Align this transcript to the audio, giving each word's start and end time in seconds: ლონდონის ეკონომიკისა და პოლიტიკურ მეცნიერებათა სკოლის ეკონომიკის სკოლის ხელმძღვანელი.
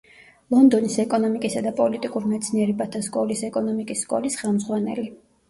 ლონდონის 0.51 0.95
ეკონომიკისა 1.03 1.61
და 1.65 1.73
პოლიტიკურ 1.81 2.25
მეცნიერებათა 2.31 3.03
სკოლის 3.09 3.45
ეკონომიკის 3.51 4.03
სკოლის 4.09 4.41
ხელმძღვანელი. 4.43 5.09